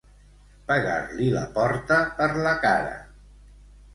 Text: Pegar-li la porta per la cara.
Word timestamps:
Pegar-li 0.71 1.27
la 1.35 1.43
porta 1.59 1.99
per 2.21 2.29
la 2.47 2.53
cara. 2.65 2.97